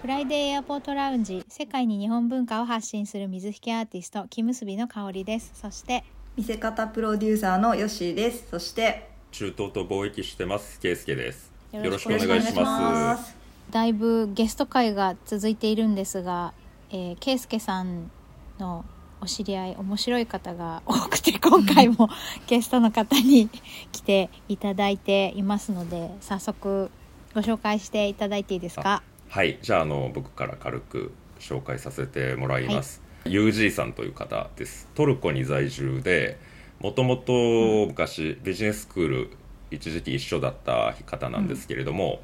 [0.00, 5.50] フライデーエアポートラウンジ世界に日本文化を発信する水引アーティスト木結びの香りです。
[5.54, 6.04] そして
[6.36, 8.46] 見せ方プロデューサーのヨッシーです。
[8.50, 11.50] そして中東と貿易してますケイスケです。
[11.72, 13.36] よよろしくお願いします。
[13.70, 16.52] だいぶゲスト会が続いているんですが、
[16.90, 18.10] えー、ケイスケさん
[18.58, 18.84] の
[19.20, 22.08] お知り合い面白い方が多くて今回も
[22.46, 23.48] ゲストの方に
[23.90, 26.90] 来ていただいていますので早速
[27.34, 29.02] ご紹介していただいていいですか？
[29.28, 34.88] はいじゃああの僕から軽く紹介させてもらいます、UG さんという方です。
[34.94, 36.38] トルコに在住で
[36.80, 39.30] もともと昔ビジネススクール
[39.70, 42.22] 一時期一緒だった方なんですけれども、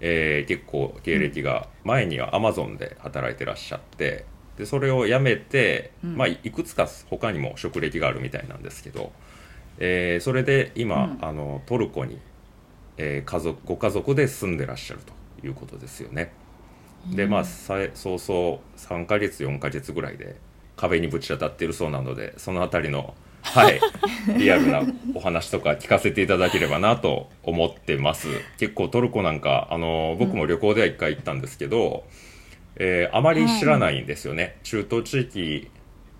[0.00, 4.24] えー結構経歴が前にはアマゾンで働いてらっしゃって
[4.56, 6.16] でそれを辞めて、うん。
[6.16, 9.10] まあ、いくつか他にも職歴があるみたいなんですけど、
[9.78, 11.18] えーそれで今、うん。
[11.22, 12.20] あのトルコに、
[12.98, 16.32] えー家族ご家族で住んでらっしゃるということですよね。
[17.14, 20.36] でまあさい早々3ヶ月4ヶ月ぐらいで
[20.76, 23.80] 壁にぶち当たっているそうなのでそのあたりのはい
[24.38, 24.82] リアルな
[25.14, 28.28] お話とか聞かせていただければなと思ってます。
[28.58, 32.04] 結構トルコなんかあの僕も旅行では1回行ったんですけど、
[32.76, 35.70] えーあまり知らないんですよね、中東地域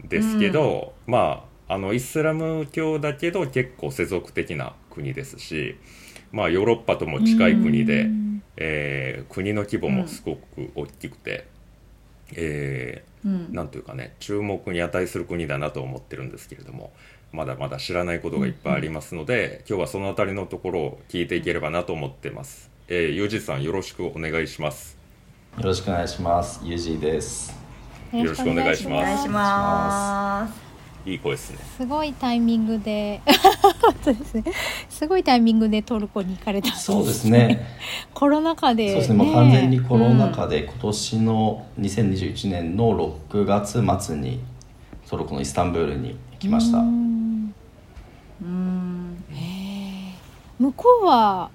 [0.05, 5.77] ですけど、まああのイスラム教だけど結構世俗的な国ですし
[6.33, 11.47] まあヨーロッパとも近い国で、うんえー国の規模もすごく大きくて、
[12.35, 16.93] えうんーなんというかね注目に値する国だなと思ってるんですけれども
[17.33, 22.71] まだまだ知らないことがいっぱいありますので、今日はそのあたりのところを聞いていければなと思ってます。
[22.89, 24.97] えー、ゆうじさんよろしくお願いします。
[25.59, 26.61] よろしくお願いします。
[26.65, 27.53] ゆうじです。
[28.13, 30.66] よろしくお願いしおます願
[31.07, 31.59] いいい声ですね。
[31.77, 33.21] すごいタイミングで。
[33.81, 34.45] 本当ですね。
[34.89, 37.65] すごいタイミングでトルコに行かれたんですそうですね。
[38.13, 39.25] コロナ禍で、そうですね。
[39.25, 44.41] もう完全にコロナ禍で今年の2021年の6月末に
[45.09, 46.79] トルコのイスタンブールに来ました。
[46.79, 46.83] う。
[46.83, 47.55] ん。
[48.43, 49.25] うん。
[49.33, 50.15] へえ
[50.59, 51.51] 向こうは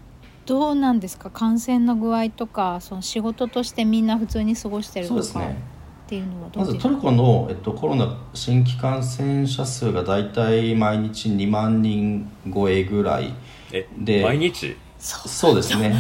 [0.45, 1.29] どうなんですか？
[1.29, 5.23] 感染の具合とかその仕事としてみんな普通に過ごしてるとか。
[5.23, 5.70] そうですね。
[6.11, 6.89] っていうのはどまずうですか？
[6.89, 13.33] トルコの、えっと、コロナ新規感染者数がだいたい毎日2万人超えぐらい
[13.71, 14.75] え、で毎日？
[14.99, 15.95] そうですね。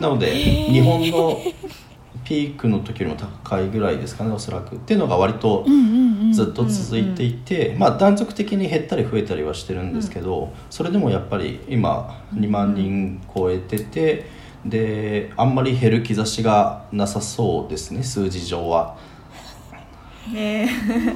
[0.00, 1.36] なので日本の
[2.24, 4.76] ピークの時よりも高いぐらいですかねおそらく。
[4.76, 14.26] っていうのが割とうんうんうんずっと続いていて、まあ、断続的に減ったり増えたりはしてるんですけど、それでもやっぱり今2万人超えてて
[14.64, 18.96] であんまり減る兆しがなさそうですね数字上は。
[20.32, 20.68] ね。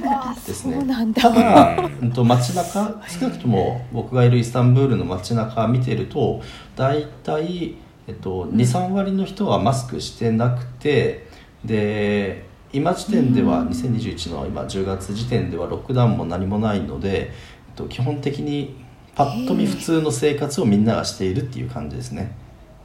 [0.05, 0.75] あですね。
[0.75, 1.21] そうなんだ。
[1.21, 6.41] ただ、うんと街中少なくとも僕がいるイスタンブールの街中見てると
[6.75, 7.75] 大体、
[8.07, 11.27] えっと、23割の人はマスクしてなくて
[11.63, 17.31] で今時点では2021の今10月時点ではロックダウンも何もないので、え
[17.73, 18.81] っと、基本的に
[19.15, 22.35] パッと見普通の生活をみんながしているっていう感じですね。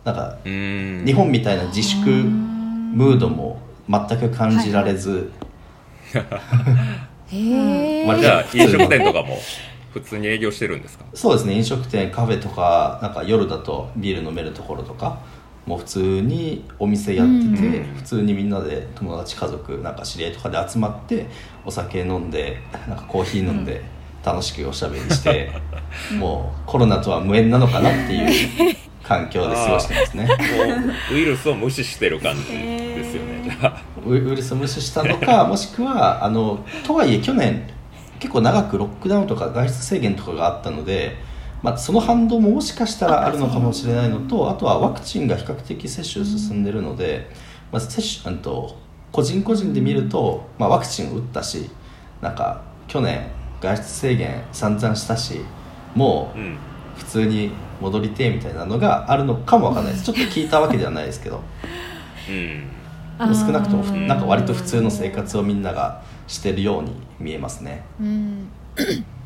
[0.05, 5.31] なんか日本みたいな自粛ムードも全く感じられず、
[7.29, 9.39] へえまあじゃあ飲食店とかも
[9.93, 11.05] 普通に営業してるんですか？
[11.15, 11.55] そうですね。
[11.55, 15.19] 飲食店カフェとかなんか夜だとビール飲めるところとか
[15.67, 17.95] もう普通にお店やってて、うん。
[17.97, 21.27] 普通にみんなで友達家族なんか知り合いとかで集まって
[21.65, 23.83] お酒飲んでなんかコーヒー飲んで
[24.25, 25.51] 楽しくおしゃべりして、
[26.19, 30.25] もうコロナとは無縁なのかなっていう環境で過ごしてますね。
[30.29, 30.33] も
[31.13, 32.43] うウイルスを無視してる感じ
[34.05, 37.69] ウウイルスを無視したのか もしくはあのとはいえ去年
[38.19, 41.17] 結構長くロックダウンとか外出制限とかがあったので、
[41.63, 47.31] まあ、その反動ももしかしたらあるのかもしれないのとあとはワクチンが比較的接種進んでるので、
[47.73, 48.77] まあ、接種あと
[49.13, 51.71] 個人個人で見ると、まあ、ワクチンを打ったし
[52.21, 53.27] なんか去年
[53.61, 55.41] 外出制限散々したし
[55.95, 56.59] もううん。
[56.97, 57.51] 普通に
[57.81, 60.05] 戻りてえみたいなのがあるのかもわかんないです。
[60.07, 61.43] ちょっと聞いたわけではないですけど。
[62.29, 62.69] うん
[63.19, 67.85] 少なくともなんか割と普通の生活をみんながしてるように見えますね。
[68.01, 68.49] うん。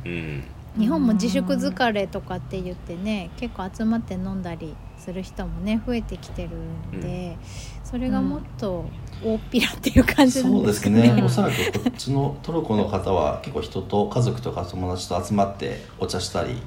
[0.05, 0.45] うん。
[0.79, 7.37] 日本も自粛疲れとかって言ってね結構集まって飲んだりする人もね増えてきてるんで、
[7.83, 8.85] それがもっと
[9.25, 11.23] 大っぴらっていう感じなんそうでですね。
[11.25, 16.63] おそらくこっちのトルコの方は結構人と家族とか友達と集まってお茶したり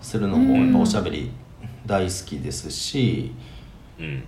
[0.00, 1.32] するのもやっぱおしゃべり
[1.84, 3.32] 大好きですし
[3.98, 4.24] うん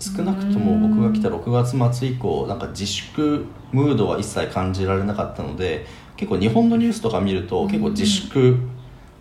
[0.00, 5.86] 少なくとも僕が来た6月末以降なんか自粛ムードは一切感じられなかったので
[6.16, 8.58] 結構日本のニュースとか見ると結構自粛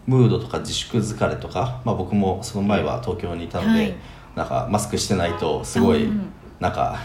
[0.07, 3.96] ムードとか自粛疲れとか、まあ、僕もその前は東京にいたので、はい。
[4.36, 6.30] なんかマスクしてないとすごいうん。
[6.60, 7.00] なんか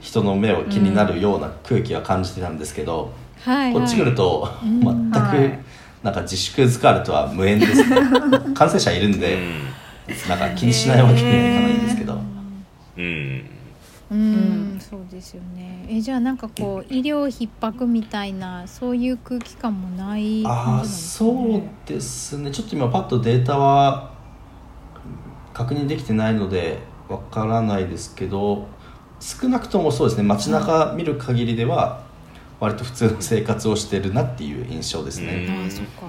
[0.00, 4.80] 人の目を気になるような空気は感じてたんですけど、はい、こっち来るとうん。
[4.80, 5.58] 全くはい。
[6.02, 7.88] なんか自粛疲れとは無縁です。
[7.88, 7.96] ね
[8.54, 9.74] 感染者いるんうでん。
[10.28, 11.73] なんか気にしないわけにはいかない
[12.96, 13.50] うん。
[14.10, 15.86] うん、うんそうですよね。
[15.88, 22.50] えじゃあなんかこう医療逼迫みたいなそういう空気感もないなんですかそうねですね。
[22.50, 24.12] ちょっと今パッとデータは
[25.52, 28.66] 確認できてないのでわからないですけど
[29.20, 30.24] 少なくともそうですね。
[30.24, 32.02] 街中見る限りでは
[32.60, 36.02] 割と普通の生活をしてるなっていう印象ですね、ああそっか。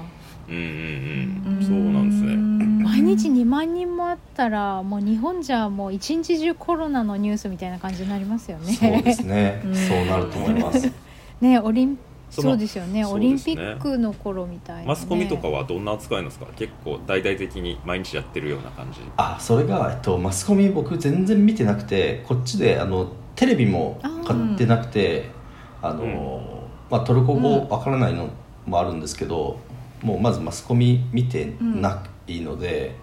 [0.49, 1.65] うんうんうん。
[1.65, 2.64] そうなんですね
[2.95, 8.73] 毎日2万人もあったらもう日本じゃもう一日中コロナのニュースみたいな感じになりますよね。
[8.73, 9.61] そうですね。
[9.65, 9.75] うん。
[9.75, 10.91] そうなると思います。
[11.41, 11.97] ねオリン
[12.29, 13.03] そのそうですよね。
[13.03, 16.45] そうオリンピックの頃みたいな、ね、マスコミとかはどんな扱いなんですか？
[16.55, 19.01] 結構大々的に毎日やってるような感じ。
[19.17, 25.29] あそれが、えっと、マスコミ僕全然見てなくてこっちであのテレビも買ってなくて
[25.81, 28.29] あの、まあ、トルコ語わからないの
[28.65, 29.59] もあるんですけど、
[30.01, 32.95] もうまずマスコミ見てないので、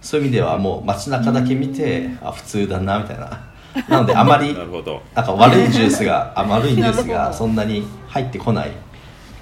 [0.00, 3.40] そういう意味ではもう街中だけ見て、あ普通だなみたいな。
[3.88, 5.00] なのであまり なるほど。
[5.14, 8.70] なんか悪いニュースがあ悪いニュースがそんなに入ってこない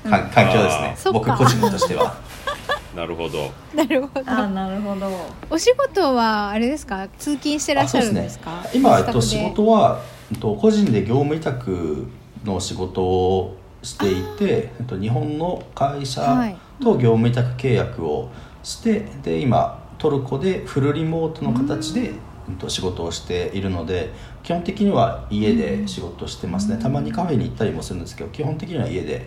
[0.09, 2.15] か環境ですね、僕個人としては。
[2.97, 3.51] なるほど。
[3.75, 4.31] なるほど。
[4.31, 5.09] あなるほど。
[5.51, 7.07] お仕事はあれですか？
[7.19, 8.63] 通勤してらっしゃるんですか？
[8.65, 10.01] すね、今、えっと、仕事は、
[10.33, 12.07] えっと、個人で業務委託
[12.45, 16.57] の仕事をしていて、えっと、日本の会社はい。
[16.83, 18.31] と業務委託契約を
[18.63, 22.13] して、で今トルコでフルリモートの形で、
[22.49, 24.11] えっと、仕事をしているので
[24.43, 29.27] 基本的には家で仕事してますね、たまにカフェに行ったりもするんですけど基本的には家で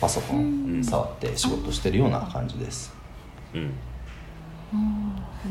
[0.00, 2.92] パソコン触って仕事してるような感じです。
[3.54, 3.72] うん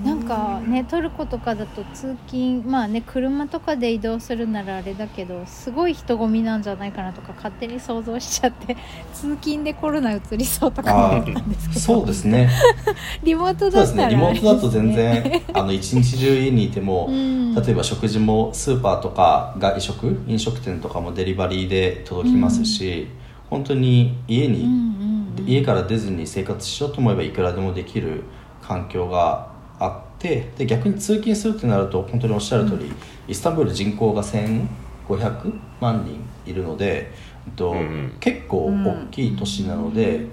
[0.03, 8.77] なんかねトルコとかだと通勤まあね車とかで移動するならあれだけどすごい人混みなんじゃないかなとか勝手に想像しちゃって
[9.13, 11.79] 通勤でコロナ移りそうとかあ思ったんですけど。
[11.79, 12.49] そうですね。
[13.23, 14.03] リモートそうですね。
[14.03, 17.55] だったらリモートだと全然あの一日中家にいても、 うん。
[17.55, 23.07] 例えば食事もスーパーとか外食飲食店とかもデリバリーで届きますし、
[23.49, 25.47] 本当に家に、うんうんうん。
[25.47, 28.23] 家から出ずに生活しようと思えばいくらでもできる
[28.67, 29.47] 環境が
[29.79, 32.91] あってで逆に通勤するってなると本当におっしゃる通り、
[33.27, 37.11] イスタンブール人口が1500万人いるので、
[37.47, 38.17] えっとうんうん。
[38.19, 40.25] 結構大きい都市なので,、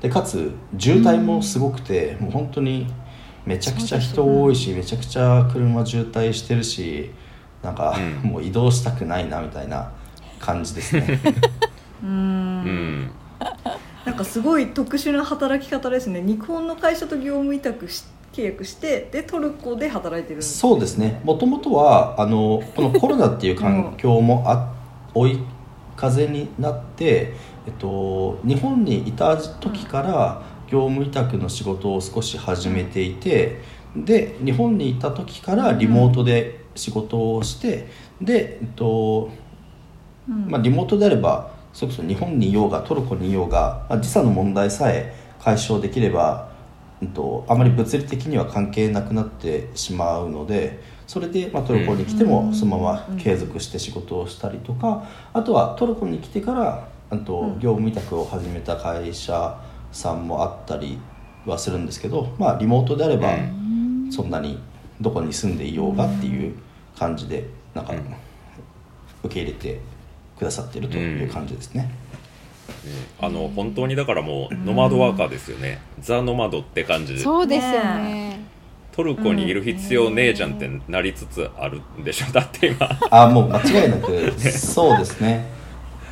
[0.00, 2.86] でかつ渋滞もすごくて、もう本当に
[3.44, 7.10] めちゃくちゃ人多いし、めちゃくちゃ車渋滞してるし
[7.62, 8.30] なんか、うん。
[8.30, 9.92] もう移動したくないなみたいな
[10.38, 11.20] 感じですね。
[12.02, 12.08] うん。
[12.08, 13.10] うん
[14.04, 16.22] なんかすごい特殊な働き方ですね。
[16.22, 20.58] 日本の会社と業務委託し契約してでトルコで働いてるんです。
[20.58, 21.20] そうですね。
[21.22, 24.72] もともとはあのこのコロナっていう環境もあ
[25.14, 25.38] 追い
[25.96, 27.34] 風になって、
[27.66, 33.60] えっと、日本にいた時から業務委託の仕事を少し始めていて
[33.94, 37.88] で日本にいた時からリモートで仕事をして
[38.20, 39.30] で、えっと
[40.28, 40.48] うん。
[40.48, 46.50] まあ、リモートであればそれこそ日本にいようがトルコにいようが、まあ、時差の問題さえ解消できれば、
[47.00, 52.30] うん、とあまり物理的には関係なくなってしまうのでそれで、まあ、トルコに来てうん。
[52.30, 57.58] もそのまま継続して仕事をしたりとかあとはトルコに来てからあとうん。
[57.58, 59.58] 業務委託を始めた会社
[59.92, 60.98] さんもあったり
[61.44, 64.08] はするんですけど、まあ、リモートであればうん。
[64.10, 64.58] そんなに
[65.00, 66.54] どこに住んでいようがっていう
[66.98, 67.98] 感じでなんかうん。
[69.24, 69.80] 受け入れて
[70.42, 71.88] くださってるという感じですね。
[73.20, 77.20] あの本当にだからもうノマドワーカーですよね、ザ・ノマドって感じで。
[77.20, 78.40] そうですよね。
[78.90, 82.32] トルコにいる必要ねえじゃんってなりつつあるんでしょ。
[82.32, 82.88] だって今。
[83.10, 85.46] あもう間違いなくそうですね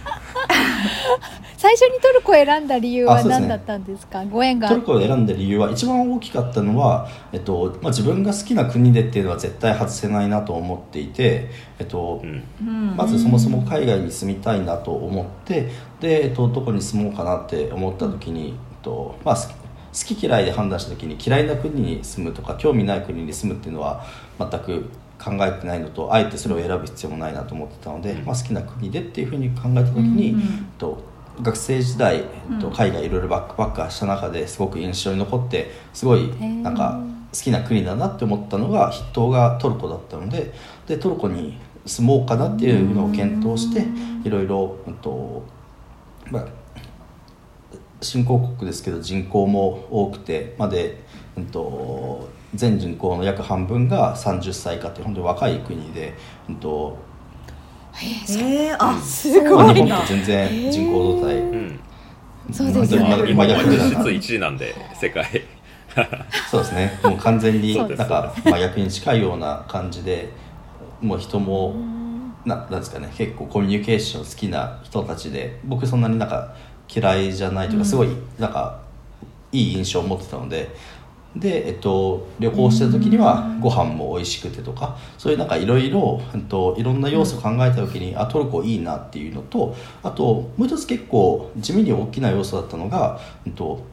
[1.60, 4.24] 最初にトルコを選んだ理由は何だったんですか？
[4.24, 4.66] ご縁が。
[4.66, 12.42] トルコを選んだ理由は一番大きかったのは、えっとまあ、自分が好きな国でっていうのは絶対外せないなと思っていて、えっとうん。
[12.62, 12.96] うん。
[12.96, 15.68] まずそもそも海外に住みたいなと思って
[16.00, 19.44] で、えっと、どこに住もうかなって思った時に、えっとまあ、好
[19.92, 24.02] き嫌いで判断した時に嫌いな国に住むとか興味ない国に住むっていうのは
[24.38, 24.88] 全く
[25.22, 28.24] 考えてないのとあえてそれを選ぶ必要もないなと思ってたので、うん。
[28.24, 30.40] まあ、好きな国でっていうふうに考えた時に、うん。
[30.40, 30.46] えっ
[30.78, 31.09] と、
[31.42, 32.74] 学生時代、えっと、うん。
[32.74, 36.62] 海外いろいろバックパッカーした中ですごく印象に残ってすごいー。
[36.62, 37.00] なんか
[37.32, 40.52] 好きな国だなって思ったのが筆頭がトルコだったので
[40.86, 43.86] でトルコに住もうかなっていうのを検討して
[44.24, 45.42] いろいろ、うんと
[46.30, 46.46] まあ、
[48.00, 51.02] 新興国ですけど人口も多くてまで、
[51.36, 56.14] うん、と全人口の約半分が30歳以下って本当に若い国で、
[56.48, 56.98] うん、と
[58.02, 59.84] えー、あすまあごいな。
[59.84, 61.80] 日本と全然人口動態、うん。
[62.52, 63.06] そうですよね。
[63.08, 65.26] 本当に真逆実質な1位なんで世界。
[66.50, 66.98] そうですね。
[67.02, 70.28] もう完全になんか真逆に近いような感じで
[71.00, 71.74] もう人も
[72.44, 73.12] ななんですかね。
[73.16, 76.54] 結構コミュニケーション好きな人たちで僕そんなになんか
[76.92, 78.80] 嫌いじゃないというかすごいなんか
[79.52, 80.70] いい印象を持ってたので
[81.36, 93.84] で、えっと、旅行してる時にはご飯も美味しくてとかそういうなんかいろいろえっといろんな要素を考えた時にあトルコいいなっていうのとあともう一つ結構地味に大きな要素だったのが、えっと、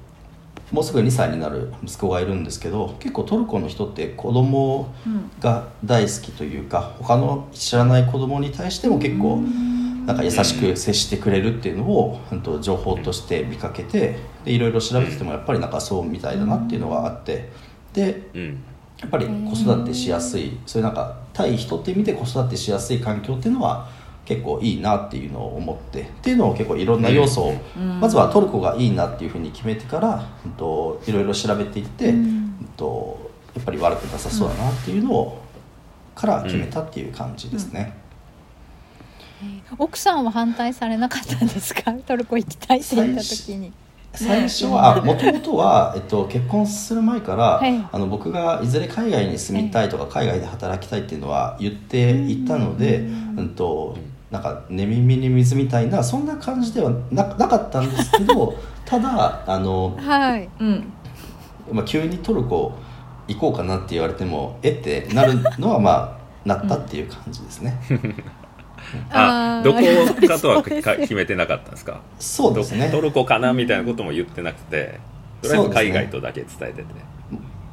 [0.72, 4.94] もうすぐ2歳になる息子がいるんですけど結構トルコの人って子供
[5.40, 9.44] が大好きというか他の知らない子供に対しても結構
[10.08, 14.18] なんか優しく接してくれるっていうのをうんと情報として見かけて
[14.48, 17.50] でいろいろ調べててもやっぱりなんかそうみたいだなっていうのがあって
[17.94, 18.64] でうん
[19.00, 23.88] やっぱり子育てしやすいそういうなんか対人って意味で子育てしやすい環境っていうのは
[24.26, 27.54] 結構いいなっていうのを思ってっていうのを結構いろんな要素を、
[28.02, 32.70] まずはトルコがいいなっていうふうに決めてから、うん、といろいろ調べていって、うん。
[32.76, 35.42] とやっぱり悪くなさそうだなっていうのを、
[36.14, 37.94] から決めたっていう感じですね。
[39.78, 41.94] 奥さんは反対されなかったんですか？
[42.06, 43.72] トルコ行きたいって言った時に
[44.18, 47.88] 最初はもともとは、えっと、結婚する前から、はい。
[47.92, 53.50] あの僕がいずれ海外に住みたいとか、海外で働きたいっていうのは言っていたので、うん。
[53.50, 53.98] と
[54.32, 58.56] なんか寝耳に水みたいなそんな感じではななかったんですけど
[58.86, 60.50] ただあの、はい。
[60.60, 60.94] うん。
[61.72, 62.74] まあ、急にトルコ
[63.28, 67.78] 行こうかなって言われてもえってなるのはまあなったっていう感じですね。
[67.90, 68.24] あ ー
[69.12, 69.80] あどこ
[70.28, 72.02] かとは決めてなかったんですか？
[72.20, 72.88] そうですね。
[72.90, 75.00] どトルコかなみたいなことも言ってなくて
[75.42, 76.86] とりあえず海外とだけ伝えてて、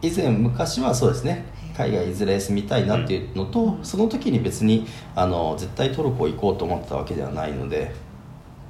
[0.02, 1.44] 以前昔はそうですね。
[1.76, 7.92] 海外いずれ住みたいなっていうのと、その時に別にあの絶対トルコ行こうと思ってたわけではないので。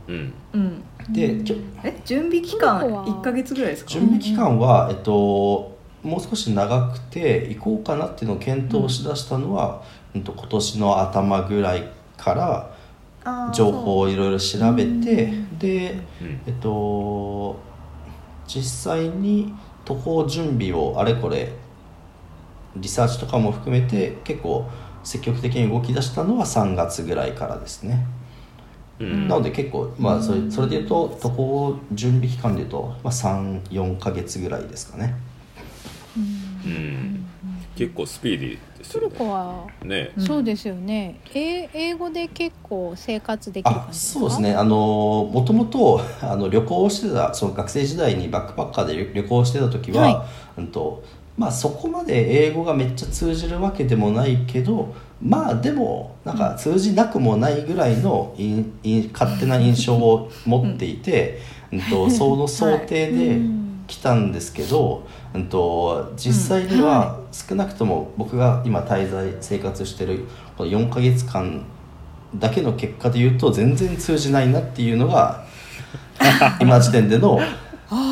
[0.07, 0.33] うん。
[0.53, 0.83] うん。
[1.11, 3.07] で、きょえ準備期間トルコは。
[3.07, 3.91] 1か月ぐらいですか？
[3.91, 9.83] 準備期間は、えっと、もう少し長くて行こうかなっていうのを検討しだしたのは、
[10.15, 11.89] うんと今年の頭ぐらい
[12.25, 12.35] か
[13.25, 16.41] ら情報をいろいろ調べてで、うん。
[16.47, 17.61] えっと
[18.47, 19.55] 実際に
[19.85, 21.53] 渡航準備をあれこれ
[22.77, 24.69] リサーチとかも含めて結構
[25.03, 28.07] 積極的に動き出したのは3月ぐらいからですね、
[28.99, 29.29] うん。
[29.29, 35.15] なので結構まあそれそれでいうと渡航準備期間でいうと、まあ、34か月ぐらいですかね。
[36.17, 37.25] うん。
[37.77, 39.67] 結構スピーディーですトルよねコは。
[39.83, 40.13] ね。
[40.17, 40.27] うん。
[40.27, 44.21] そうですよね、え英語で結構生活できる感あじですか？
[44.21, 44.55] そうですね。
[44.55, 50.27] あのもともとあの旅行をしてたその学生時代にバックパッカーで旅旅行してた時は、は
[50.59, 51.03] うんと
[51.37, 61.41] まあ、そこまで英語がめっちゃ通じるわけでもないけどまあでもなんか通じなくもないぐらいのいんいん勝手な印象を持っていて、
[61.73, 70.25] うんとその想定でうん来たんですけど、うんと実際には少なくとも僕が今滞在生活してる
[70.57, 71.65] この4ヶ月間
[72.37, 75.45] だけの結果で言うと全然通じないなっていうのが
[76.61, 77.39] 今時点での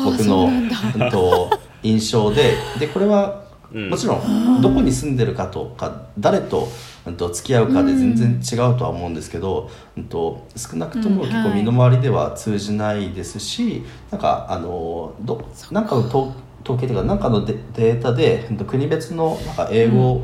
[0.05, 1.49] 僕の、うんと
[1.81, 3.89] 印象ででこれはうん。
[3.89, 6.67] もちろんどこに住んでるかとか誰と,、うん、
[7.11, 16.31] と付き合うかで全然違うとは思うんですけど、うん、と少なくともうん結構身の回りでは通じないですし、なんかあのどなんかの統
[16.63, 20.23] 統計というかなんかのデデータで、うんと国別のなんか英語、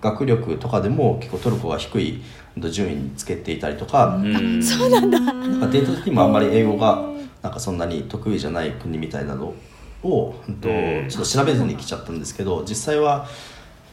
[0.00, 2.22] 学力とかでも結構トルコが低い
[2.56, 4.62] うんと順位につけていたりとか、うん。
[4.62, 5.18] そうなんだ。
[5.18, 7.10] なんかデータ的にもあんまり英語が
[7.42, 9.54] なんかそんなに得意じゃない国みたいなの
[10.02, 11.08] を、うんとうん。
[11.08, 13.26] ちょっと調べずに来ちゃったんですけど実際は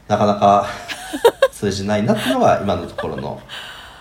[0.07, 0.65] なかなか
[1.51, 3.41] 通じないなっていうのが今のところの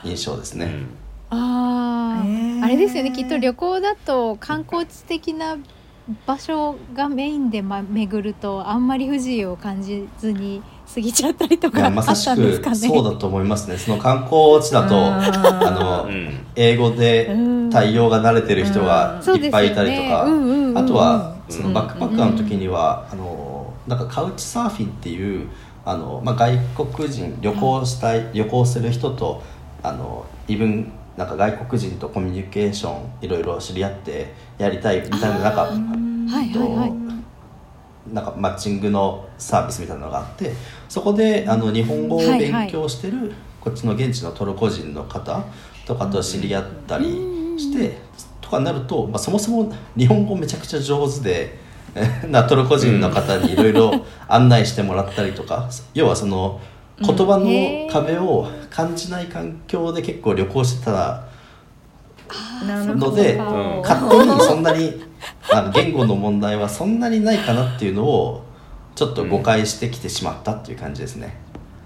[0.05, 0.67] 印象ですね。
[0.67, 1.39] うん。
[1.39, 2.65] あー、へー。
[2.65, 3.13] あれですよね。
[3.13, 5.57] きっと旅行だと観光地的な
[6.27, 10.63] 場所がメインで、ま、巡るとあんまり不自由を感じずに
[10.95, 12.77] 過ぎちゃったりといかまさしたく。
[12.77, 13.77] そうだと思いますね。
[13.77, 16.47] その観光地だとあの、うん。
[16.55, 25.49] 英語でうん対応が慣れてる人がいっぱいいたりとか、うんうんうんあとはうんそのバックパッカーの時には、あのなんかカウチサーフィンっていう
[25.87, 26.59] あの、まあ、外
[26.93, 29.43] 国人旅行したい、旅行する人と
[29.83, 35.69] あのイブンなんか外国人とコミュニケーションいろいろ知り合ってやりたいみたいななんかは
[36.43, 38.13] いはいはい。
[38.13, 40.53] なんかマッチングのサービスみたいなのがあって
[40.89, 45.45] そこであの日本語を勉強してるこっちの現地のトルコ人の方
[45.87, 47.07] とかと知り合ったり
[47.59, 47.97] して
[48.41, 51.59] とかになると、まあ、そもそも日本語めちゃくちゃ上手で
[52.29, 56.61] なトルコ人の方にいろいろ案内してもらったりとか要はその
[57.01, 61.25] 言葉の壁を感じない環境で結構旅行してた
[62.63, 65.03] のでうん勝手にそんなに
[65.53, 68.45] あの言語の問題はそんなにないかなっていうのを
[68.95, 71.37] ちょっと誤解してきてしまったっていう感じですね。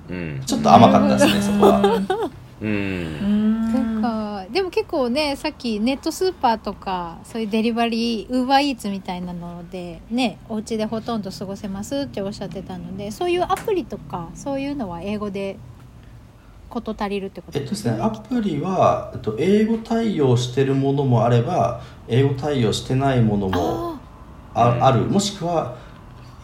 [0.08, 0.42] うん。
[0.46, 15.56] ちょっと甘かったですねそこはううんんそっかでも結構ねさっきネットスーパーとかそういうデリバリーウーバーイーツみたいなのでねお家でほとんど過ごせますっておっしゃってたのでそういうアプリとかそういうのは英語で
[16.68, 23.98] 事足りるってことえっとですねアプリは、えっと、英語対応してるものもあれば英語対応してないものも
[24.54, 25.00] ああ,、うんある。
[25.06, 25.76] もしくは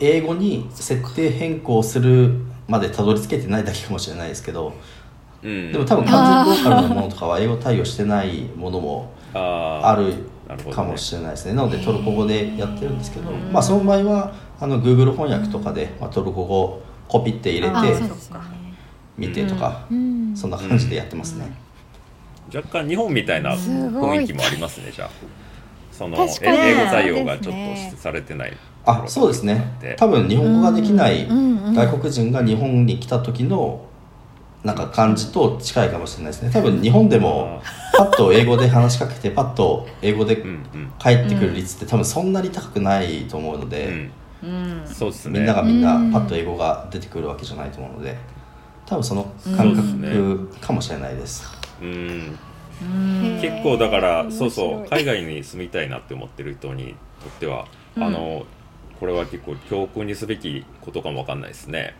[0.00, 4.72] 英語に設定変更するまでたどり着けてないだけかもしれないですけど
[5.42, 5.72] うん。
[5.72, 10.14] でも多分完全ローカルのものとかは英語対応してないものもあある
[10.72, 11.54] かもしれないですね。
[11.54, 13.52] なのでトルコ語でやってるんですけど、うん。
[13.52, 17.94] まあその場合はあの Google 翻訳とかで、まあ、トルコ語をコピって入れあて
[19.16, 20.36] 見てとか、うん。
[20.36, 21.50] そんな感じでやってますね、
[22.54, 25.10] 若干日本みたいな雰囲気もありますねじゃあ。
[25.90, 27.54] その英語対応がちょっ
[27.92, 28.56] とされてない。
[28.84, 29.72] あそうですね。
[29.80, 29.96] で。
[29.98, 33.86] 多分日本語ができない外国人が日本に来た時の
[34.66, 36.50] なんか感じと近いかもしれないですね。
[36.50, 37.62] 多分日本でも
[37.96, 40.42] パッと英語で話しかけてパッと英語で
[40.98, 44.10] 帰ってくる率って多分そんなに高くないと思うのうで、ん
[44.42, 44.82] うん。
[44.84, 45.38] そうですね。
[45.38, 46.12] みんながみんなうん。
[46.12, 48.16] パッと英語が出てくるわけじゃないと思うので
[48.86, 51.44] 多分そのうん感覚かもしれないです。
[51.80, 52.38] うん。
[52.82, 53.38] うん。
[53.40, 58.02] 結構だからそうそう海外に住みたいなって思ってる人にとっては、うん。
[58.02, 58.44] あの
[58.98, 61.94] これは結構教訓にすべきことかもわかんないですね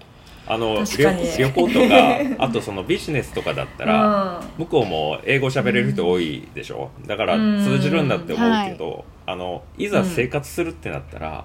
[0.49, 1.05] あの旅
[1.39, 4.65] 旅行とか あとそのビジネスとかだったら、うん。
[4.65, 6.91] 向こうも英語喋れる人多いでしょ？
[7.07, 11.45] だから通じるんだって思うけど、あのいざ生活するってなったら、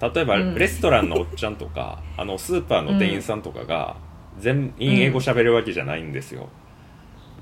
[0.00, 0.54] 例えばうん。
[0.56, 3.96] レストランのおっちゃんとか、あのスーパーの店員さんとかが
[4.38, 6.48] 全員英語喋れるわけじゃないんですよ。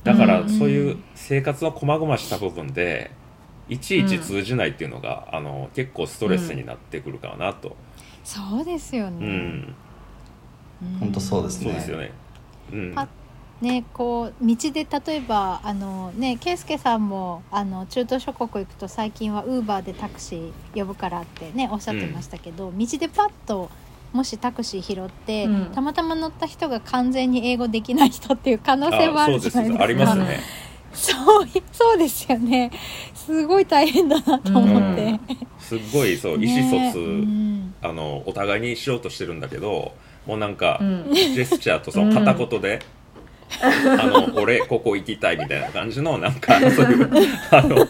[0.04, 0.48] だからうん。
[0.48, 3.10] そういう生活の細々した部分で
[3.68, 7.76] いちいち通じないっていうのが、あの結構ストレスになってくるかなと、
[8.24, 9.60] そうですようん。
[9.60, 9.74] ね、
[11.00, 12.12] 本当そうですそうですよね。
[12.72, 12.94] うん。
[12.94, 13.08] パ
[13.60, 23.70] ねこう道で例えばあのね圭介さんもあの中東諸国行くと最近はウーバーでタクシー呼ぶからってねおっしゃってましたけど、道でパッと
[24.12, 25.66] もしタクシー拾って、うん。
[25.66, 29.84] たまたま乗った人が完全に英語できない人っていう可能性もあるじゃないですか。
[29.84, 30.40] ありますね。
[30.94, 31.12] そ
[31.42, 32.70] うそうですよね。
[33.14, 35.20] すごい大変だなと思って、うん。
[35.58, 37.74] すっごいそう意ね思疎通、うん。
[37.82, 39.92] あのお互いにしようとしてるんだけど
[40.28, 41.08] もうなんか、うん。
[41.12, 42.80] ジェスチャーとその片言で、
[43.62, 47.10] あの俺ここ行きたいみたいな感じのなんか そういう
[47.50, 47.88] あの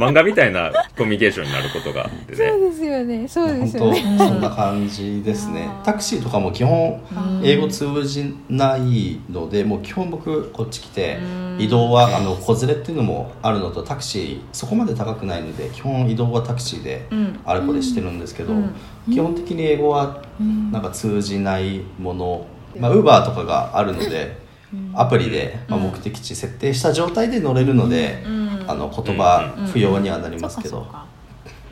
[0.00, 2.70] 漫画みたいなコミュニケーションになることがあってそうね。
[2.70, 3.28] ですよね。
[3.28, 4.02] そうで本すよね。
[4.18, 5.68] 当そんな感じですね。
[5.84, 11.60] タクシーとかも基本うん英語通じないのでもう基本僕こっち来てうん。
[11.60, 17.40] 移動はあの子連れっていうのもあるのとタクシーそこまで高くないので基本移動はタクシーでうん。
[17.44, 18.74] あれこれしてるんですけど、うん。
[19.10, 20.72] 基本的に英語はうん。
[20.72, 22.46] なんか通じないもの
[22.78, 24.38] まあウーバーとかがあるので
[24.72, 24.92] うん。
[24.94, 25.84] アプリで、まあ、うん。
[25.90, 30.86] 目的地設定した状態で乗れるので、うんあの言葉うん不要にはなりそますけど、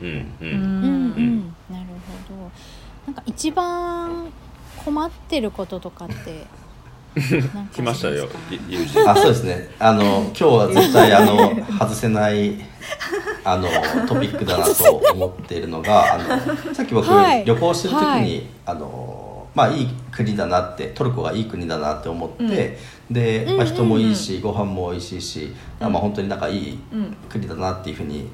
[0.01, 0.49] うんううん。
[0.49, 1.55] うんうん。
[1.69, 1.85] なる
[2.27, 2.51] ほど。
[3.05, 4.31] なんか一番
[4.83, 6.45] 困ってることとかって
[7.73, 8.29] 来ましたよ
[9.07, 9.69] あそうですね。
[9.79, 12.55] あの今日は絶対あの 外せない
[13.43, 13.67] あの
[14.07, 17.43] トピックだなと思っているのがあのさっき僕、はい。
[17.45, 18.43] 旅行してる時に、はい。
[18.67, 22.77] あのまあいい国だなってトルコがいい国だなって思って、
[23.09, 28.29] で、まあ、人もいいし、ご飯も美味しいし、まあ本当になんかいいうん国だなっていうふうに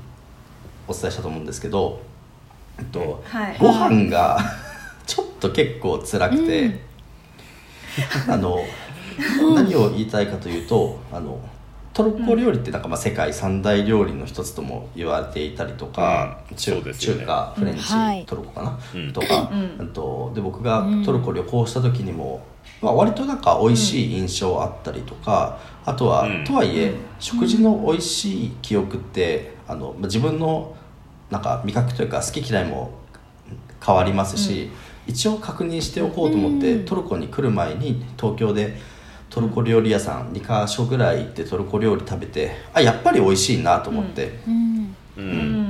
[0.88, 2.02] お伝えしたと思うんですけど、
[2.78, 3.58] えっと、はい。
[3.60, 4.40] ご飯が
[5.08, 6.80] ちょっと結構辛くて、うん。
[8.28, 8.60] あの
[9.56, 11.40] 何を言いたいかというとあの
[11.96, 16.94] トルコ料理ってなんかまあ世界三大料理の一つとも言われていたりとか、うん中ね。
[16.94, 18.26] 中華フレンチ、うんはい。
[18.26, 19.14] トルコかな、うん。
[19.14, 19.78] とか、うん。
[19.80, 22.46] あとで僕がトルコ旅行した時にも、
[22.82, 26.44] まあ、割となんか美味しい印象あったりとか、あとは、うん。
[26.44, 30.76] とはいえ食事の美味しい記憶ってあのまあ自分の
[31.32, 32.92] なんか味覚というか好き嫌いも
[33.82, 34.70] 変わりますし、
[35.08, 36.86] 一応確認しておこうと思って、うん。
[36.86, 38.76] トルコに来る前に東京で
[39.30, 44.96] トルコ料理屋さん2か所ぐらい行ってトルコ料理食べてあやっぱり美味しいなと思って、うん。
[45.18, 45.28] ううん。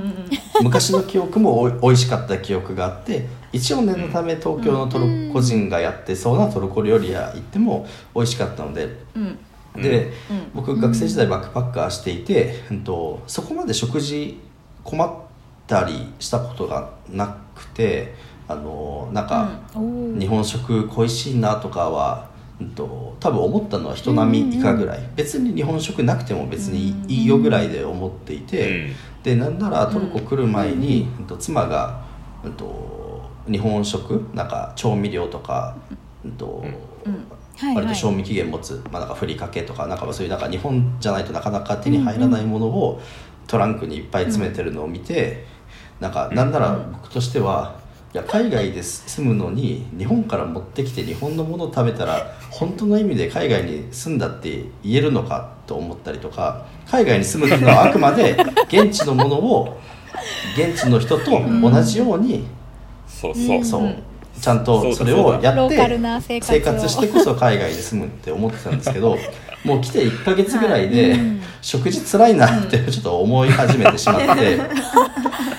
[0.10, 0.14] ん
[0.62, 8.86] 昔の記憶もおい美味しかった記憶があって一応念のため東京のトルコ人がやってそうなトルコ料理屋行っても美味しかったので。
[9.16, 9.22] うん。
[9.24, 9.40] うん
[9.76, 10.52] で、うん。
[10.54, 14.40] 僕学生時代バックパッカーしていて、うん、とそこまで食事
[14.86, 15.14] 困っ
[15.68, 18.14] たりしたことがなくて
[18.48, 22.35] あのなんか、日本食恋しいなとかはうん
[22.76, 28.92] と多分思ったのは人並み以下ぐらい、別に日本食なくても別にいいよぐらいで思っていて、
[29.24, 31.26] でなんならトルコ来る前に、うん。
[31.26, 32.06] と妻が、
[32.44, 35.78] うんと日本食なんか調味料とか、
[36.24, 36.64] うんと
[37.58, 43.02] はい割と賞味期限持つ、まあ、なんかふりかけとかなんかそういうなんか日本じゃないとなかなか手に入らないものを
[43.48, 45.46] トランクにいっぱい詰めてるのを見て、
[46.00, 47.80] なんかなんなら僕としては
[48.16, 58.38] いや海外で住むのに日本から持ってきて日本のものを食べたら本当の意味で海外に住んだって言えるのかと思ったりとか海外に住むっていうのはあくまで
[58.70, 59.82] 現地のものを
[60.58, 62.48] 現地の人と同じように、
[63.06, 64.04] そうそう、そううん
[64.40, 69.18] ちゃんとそれをやってローカルな生活してこそ海外で住むって思ってたんですけど
[69.64, 71.42] もう来て1ヶ月ぐらいで、うん。
[71.66, 74.60] 食事つらいなってちょっと思い始めてしまって、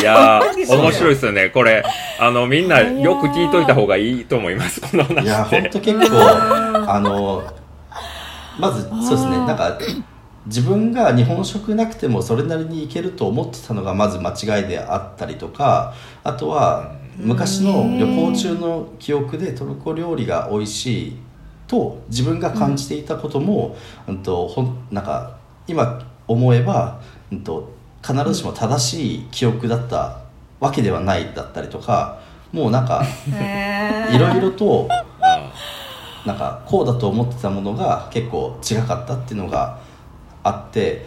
[0.00, 1.50] いやー面白いですよね。
[1.50, 1.82] これ
[2.20, 5.24] あのみんなよく聞いといた方がいいと思いますこの話。
[5.24, 6.06] いや本当結構
[6.86, 7.42] あの
[8.58, 9.38] まずそうですね。
[9.38, 9.78] なんか
[10.46, 21.16] 自分が日本食なくてもそれなりにいけると思ってたのがまず間違いであったりとかあとは昔の旅行中の記憶でトルコ料理が美味しい
[21.66, 30.20] と自分が感じていたことも、うんとほんなんか今思えば、うんと必ずしも正しい記憶だった
[30.60, 32.20] わけではないだったりとか
[32.52, 34.88] もうなんかへいろいろと
[35.20, 35.52] あ
[36.26, 39.80] なんかこうだと思ってたものが結構違かったっていうのが
[40.42, 41.06] あって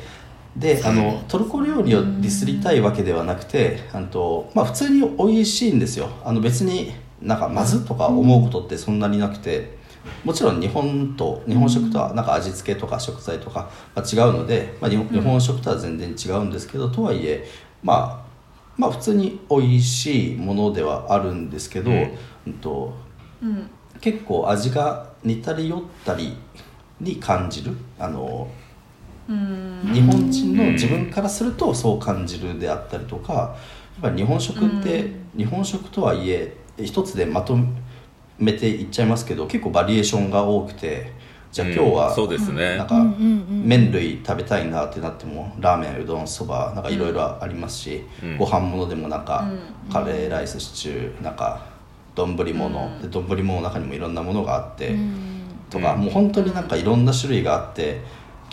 [0.56, 6.10] であのトルコ料理をディスりたいわけではなくてあのと、まあ、普通に美味しいんですよ。
[6.26, 9.78] あの別になんかまずとか思うことってそんなになくて
[10.24, 17.48] もちろん日本と日本食とはなんか味付けとか食材とかが違うので、まあ、日本食とは全然違うんですけどとはいえ
[17.84, 18.32] まあ
[18.78, 22.18] まあ普通に美味しいものではあるんですけど、うん。
[22.48, 22.94] うんと
[23.42, 23.70] うん。
[24.00, 26.36] 結構味が似たり寄ったり
[27.00, 28.50] に感じるあの
[29.30, 29.92] うん。
[29.94, 33.48] 日本人の自分からするとそう感じるであったりとかや
[34.00, 37.68] っぱり日本食って日本食とはいえ一つでまとめ
[38.54, 41.12] ていっちゃいますけど結構バリエーションが多くて
[41.52, 42.78] じゃあ今日うんはそうですね。
[42.78, 42.96] なんか
[43.50, 48.38] 麺類食べたいなってなってもラーメンうどんそばなんかいろいろありますし、うん。
[48.38, 49.50] ご飯物でもなんか、
[49.90, 51.66] うカレーライスシチューなんか
[52.16, 53.02] 丼物、うん。
[53.02, 55.32] で丼物の中にもいろんなものがあって、うん。
[55.70, 58.00] とか、うんもう本当になんかいろんな種類があって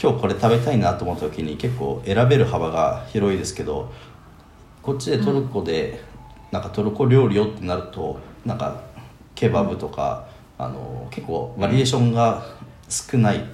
[0.01, 3.93] 今日これ食べたいなと思った時に結構選べる幅が広いですけど
[4.83, 6.01] こっちでトルコで
[6.53, 8.81] なんかトルコ料理よってなるとなんか
[9.39, 10.27] ケバブとか、
[10.59, 12.45] あの結構バリエーションが
[12.89, 13.45] 少ない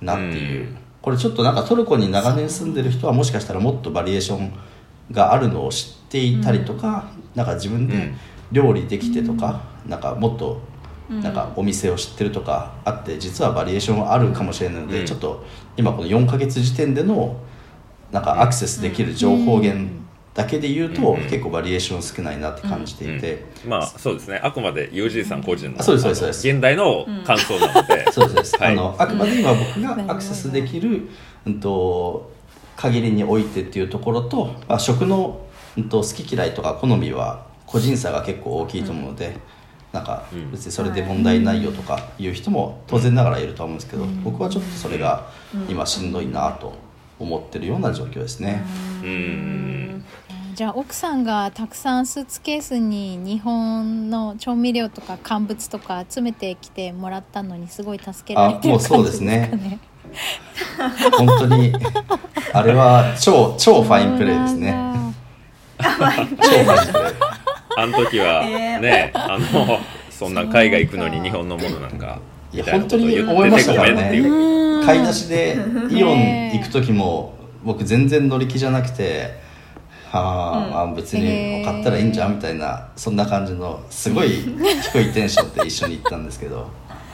[0.00, 0.76] なっていう、うん。
[1.02, 4.52] これちょっとなんかトルコに長年住んでる人はもしかしたらもっとバリエーション
[5.10, 8.16] があるのを知っていたりとか、なんか自分でうん。
[8.52, 10.60] 料理できてとか、なんかもっと
[11.10, 11.20] うん。
[11.20, 15.06] なんかお店を知ってるとかあって実はバリエーションあるかもしれないので、うん。
[15.06, 15.44] ちょっと
[15.76, 17.40] 今この4ヶ月時点での
[18.12, 20.01] なんかアクセスできる情報源
[20.34, 24.40] だけで言うと、うん結構バリエーション少ないなって感じていて、まあそうですね。
[24.42, 26.48] あくまで UG さん個人のあそうですそうですそうです。
[26.48, 28.72] あの現代の感想なので、 そうです、はい。
[28.72, 29.82] あのあくまで今僕うん。
[30.06, 31.08] がアクセスできる、
[31.46, 32.30] うん、と
[32.76, 35.40] 限りにおいてっていうところと、まあ、食の、
[35.76, 39.36] うん、と好き嫌いとか好みは個人差が結構大きいと思うので、
[39.92, 40.50] なんかうん。
[40.50, 45.26] 別にそれで問題ないよとかいう人も当然ながらいると思うんですけど、僕はちょっとそれが
[45.68, 46.72] 今しんどいなと
[47.18, 48.64] 思ってるような状況ですね。
[49.02, 50.04] うん
[50.54, 59.78] じゃあ奥さんがたくさんスーツケースに日本の調味料とか乾物とか集めてきてもらったのにすごい助けられてるあもうそう感じですかですねね。
[61.16, 61.72] 本当に
[62.52, 64.76] あれは超超ファインプレーですね。
[65.78, 67.14] 超ファインプレー。
[67.74, 69.78] あの時はえーね、あの
[70.10, 72.20] そんな海外行くのに日本のものなんか
[72.52, 75.56] いやみたいなことを言ってて本当に思いましたからねごめんっていううん買い出しで
[75.90, 79.40] イオン行く時も僕全然乗り気じゃなくて
[80.18, 80.70] はあ、うん。
[80.72, 86.66] まあ別に買ったらいいんじゃんみたいなそんな感じのすごい低いテンションで一緒に行ったんですけど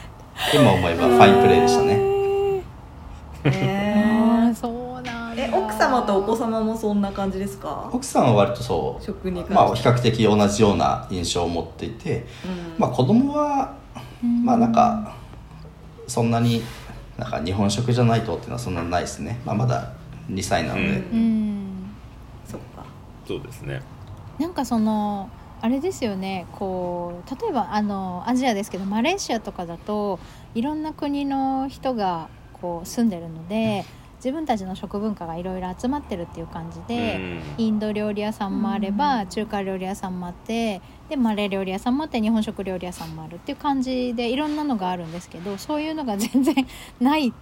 [0.55, 1.99] 今思えばファインプレーでしたね。
[3.45, 5.43] えそうなんだ。
[5.45, 7.89] え奥様とお子様もそんな感じですか？
[7.93, 9.05] 奥さんは割とそう。
[9.05, 12.75] 食にまあ比較的同じような印象を持っていてうん。
[12.79, 13.73] まあ子供は
[14.45, 15.13] まあなんか
[16.07, 16.63] そんなに
[17.17, 19.91] なんか日本食じゃないとっていうのはそんなないですね、まあ、まだ
[20.31, 20.83] 2歳なので、
[21.13, 21.58] うん
[23.29, 23.83] そうですね。
[24.38, 25.29] なんかその
[25.61, 30.19] あれですよねこう例えばあのアジアですけどマレーシアとかだと
[30.55, 33.85] いろんな国の人がこう住んでるので
[34.17, 37.43] 自分たちの食文化がいろいろ集まってるっていう感じで、うん。
[37.59, 46.55] インド料理屋さんもあれば、中華料理屋さんもあってでマレー料理屋さんもあって日本食料理屋さんもあるっていう感じでいろんなのがあるんですけどそういうのが全然
[47.01, 47.33] ないっ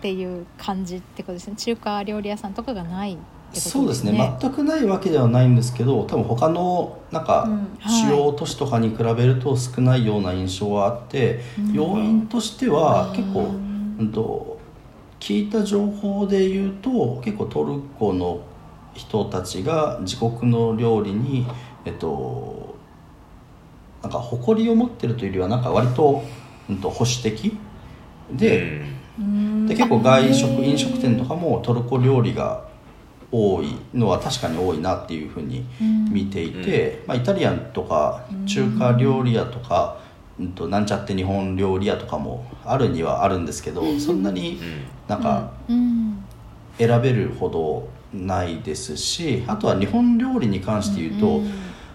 [0.00, 1.56] ていう感じってことですね。
[1.56, 3.16] 中華料理屋さんとかがない
[3.52, 3.72] ですね。
[3.72, 4.38] そうですね。
[4.40, 7.68] 全くないわけではないんですけど多分他のなんかうん。
[7.90, 11.72] 主要都市とかに比べると少ないような印象はあって、うん。
[11.72, 14.58] 要因としては結構、ううんん、と
[15.20, 18.40] 聞いた情報で言うと結構トルコの
[18.94, 21.46] 人たちが自国の料理に
[21.84, 22.76] えっと
[24.02, 26.22] なんか誇りを持ってるというよりはなんか割と,、
[26.68, 27.56] うん、と保守的
[28.32, 28.82] で,、
[29.18, 29.66] うん。
[29.66, 32.67] で結構外食飲食店とかもトルコ料理が
[33.30, 36.12] 多いのは確かに多いなっていうふうにうん。
[36.12, 40.00] 見ていて、まあ、イタリアンとか中華料理屋とか、
[40.40, 44.84] うん、となんちゃって日本料理屋とかもあるにはあるんですけどそんなにうん。
[45.08, 46.24] なんかうん。
[46.78, 51.50] 選べるほどないですしあとは日本料理に関して言うと、うん。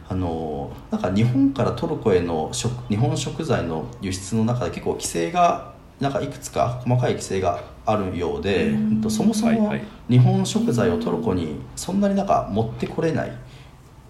[0.09, 9.01] あのなんか日本からトルコへの食日本食材の輸出の中で結構規制がなんかいくつか細かい規制があるようで、うん。
[9.01, 9.83] とそもそもはいはい。
[10.09, 13.31] 日本食材をトルコにそんなになんか持ってこれない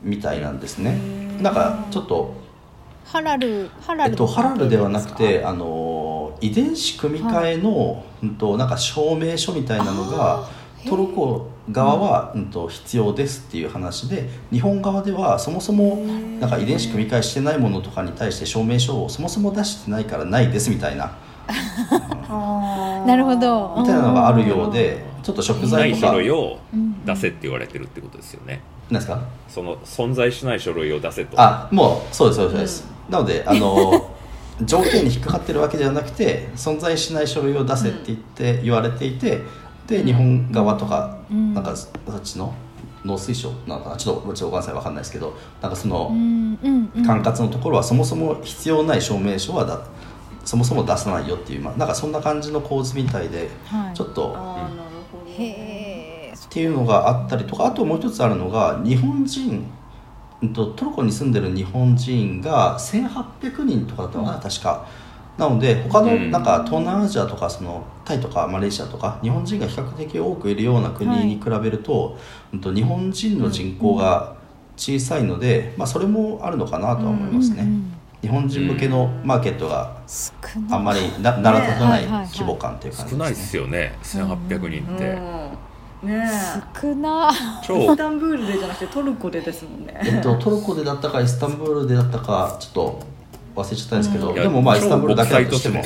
[0.02, 0.98] みたいなんですね。
[1.42, 2.34] なんかちょっと
[3.06, 4.12] ハラルハラル。
[4.12, 10.48] えっと、ハラルではなくてあの遺伝子組み換えの、うんとなんか証明書みたいなのが
[10.88, 15.98] トルコ側は、うん、と必要ですっていう話で日本側ではそもそも
[16.40, 21.18] なんか遺伝子組み換えしてないものとかに対して証明書をそもそも出してないからないですみたいな
[23.06, 23.76] なるほど。
[23.80, 26.08] みたいなのがあるようでちょっと食ない材とか。
[26.14, 27.06] 書類をうん。
[27.06, 28.62] 出せって言われてるってことですよね。
[28.90, 29.22] 何ですか？
[29.50, 31.40] その存在しない書類を出せと。
[31.40, 34.10] あもうそうですそうですそうです、なのであの
[34.66, 39.42] 条件に引っかかってるわけではなくて存在しない書類を出せって言って言われていて
[39.88, 41.54] で日本側とか、うん。
[41.54, 42.54] なんかそっちの
[43.04, 43.98] 農水省なのかな？
[43.98, 46.12] ちょっとちょっとごめんなさいわかんないですけどなんかその
[47.06, 49.80] 管轄のところはそもそも必要ない証明書はだ
[50.46, 53.96] そもそも出さないよっていう、まあ、なんかそんな感じの構図みたいではい。
[53.96, 54.36] ちょっと
[55.34, 55.36] っ
[56.50, 59.66] ていうのがあったりとかあともう一つあるのが日本人
[60.54, 64.86] トルコに住んでる日本人が1800人とかだったのかな確か。
[65.38, 66.32] なので他のうん。
[66.32, 72.18] なんか東南アジアとかそのタイとかマレーシアとか日本人が比較的多くいるような国に比べると,、
[72.52, 74.36] うんと日本人の人口が
[74.76, 77.93] 小さいので、まあ、それもあるのかなとは思いますね、うんうん
[78.24, 80.32] 日本人向けのマーケットが少
[80.72, 83.46] あんまりりななら立たない規模感という感じ少ないっですね。
[83.48, 85.10] すよね1800人って。
[85.10, 86.08] う。
[86.08, 86.30] んね
[86.82, 90.00] 少なイスタンブールでじゃなくてトルコでですもんね。
[90.06, 93.04] えっと、トルコでだったかイスタンブールでだったかちょっと
[93.58, 95.84] 忘れちゃったんですけど、いやでもまあイスタンブールだけだとしても。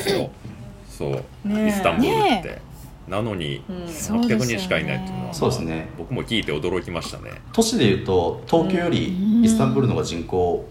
[0.87, 1.67] そう、ねえ。
[1.69, 2.61] イスタンブールって、ね
[3.07, 3.87] なのにうん。
[3.87, 5.89] そうですよね800人しかいないっていうのはそうですね。
[5.97, 7.41] 僕も聞いて驚きましたね。
[7.53, 10.67] 都市でいうと東京よりうんイスタンブールの方が人口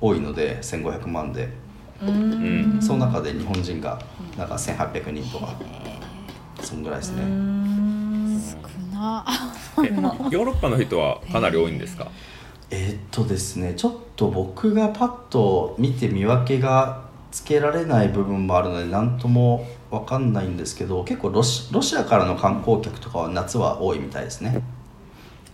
[0.00, 1.48] 多いので1500万で、
[2.02, 2.08] うん。
[2.08, 4.00] うんその中で日本人が
[4.36, 5.54] なんか1800人とか
[6.62, 9.24] そんぐらいですね、うん少な。
[9.82, 12.08] えヨーロッパの人はかなり多いんですか？
[12.70, 24.62] えーっとですねちょっと僕がパッと見て見分けがつけられない部分もあるので何とも分かんないんですけど結構ロシロシアからの観光客とかは夏は多いみたいですね。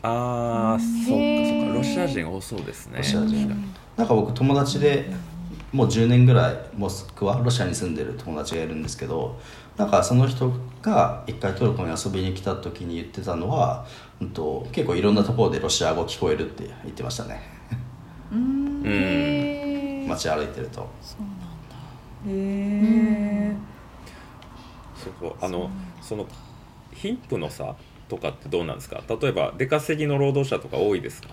[0.02, 1.74] ああそっかそっか。
[1.76, 2.98] ロシア人多そうですね。
[2.98, 5.10] ロシア人なんか僕友達で
[5.72, 9.38] もう10年ぐらいモスクワロシアに住んでる友達がいるんですけど
[9.76, 10.52] なんかその人
[10.82, 13.84] が一回トルコに遊びに来た時に言ってたのは、
[14.20, 17.40] うん、と結構いろんなところでロシア語聞こえるって言ってましたね。
[18.32, 20.06] うん。
[20.08, 20.88] 街歩いてると。
[21.02, 21.46] そうなんだ。
[22.26, 23.56] へえ
[24.96, 26.26] そうそうあのその
[26.92, 27.74] 貧富の差
[28.08, 29.02] とかってどうなんですか？
[29.08, 31.28] 例えば出稼ぎの労働者とか多いですか？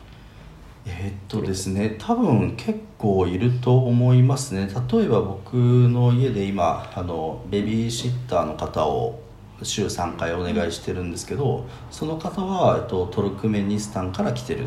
[0.85, 4.67] えーっとですね多分結構いると思いますね。
[4.91, 9.19] 例えば僕の家で今あのベビーシッターの方を
[9.63, 14.65] 週3回お願いしてるんですけどその方は、えっと、トルクメニスタンから来てる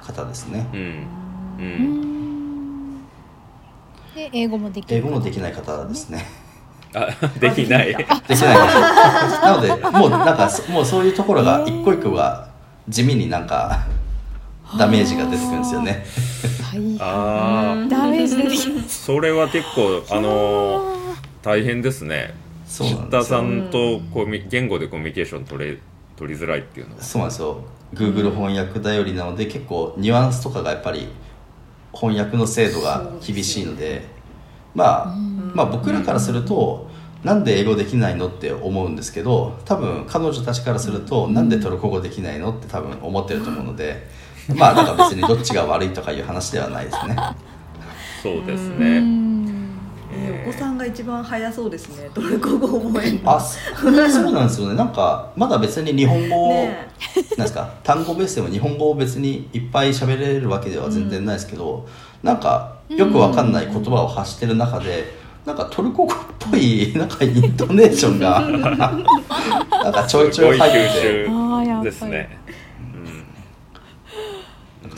[0.00, 0.66] 方ですね。
[0.72, 0.80] うん。
[0.80, 2.98] ううん。
[3.00, 3.04] ん
[4.14, 6.24] で英語もできる英語もできない方ですね。
[6.94, 7.94] あできない。
[7.94, 8.80] できない方
[9.42, 12.48] なのでもうなんかそもうそういうところが一個一個が
[12.88, 13.86] 地味になんか
[14.76, 16.04] ダメージが出てくるんですよね。
[17.00, 20.94] ああダメージ出てきまそれは結構あの
[21.42, 22.34] 大変ですね。
[22.66, 23.38] そうシッターなんですよ。
[23.38, 25.78] さんとコミ言語でコミュニケーション取れ
[26.16, 27.02] 取りづらいっていうのは。
[27.02, 27.62] そうなんですよ。
[27.94, 31.08] Google 翻訳頼りなので結構ニュアンスとかがやっぱり
[31.94, 34.02] 翻訳の精度が厳しいので
[34.74, 35.16] まあ
[35.54, 36.88] まあ僕らからすると
[37.24, 44.06] なんで英語できないのって思うんですけど多分彼女たちからすると、なんでトルコ語できないのって多分思ってると思うので
[44.54, 47.16] まあなんか別にどっちが悪いとかいう話ではないですね。
[48.22, 49.38] そうですうねん。
[50.12, 52.08] えーお子さんが一番早そうですね。
[52.14, 53.30] トルコ語覚えるの。
[53.36, 53.92] あそそう
[54.32, 54.74] なんですよね。
[54.76, 56.88] なんかまだ別に日本語を、ね
[57.36, 57.70] なんですか？
[57.84, 61.86] 単語ベースでも日本語を別にいっぱい喋れるわけでは全然ないですけど、
[62.22, 65.04] なんかよくわかんない言葉を発してる中で、
[65.44, 68.40] なんかトルコ語っぽいなんかイントネーションが
[69.84, 71.28] なんかちょいちょい入って
[71.84, 72.37] ですね、